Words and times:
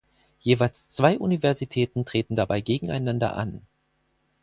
Jeweils 0.39 0.89
zwei 0.89 1.19
Universitäten 1.19 2.05
treten 2.05 2.35
dabei 2.35 2.59
gegeneinander 2.61 3.35
an. 3.37 3.61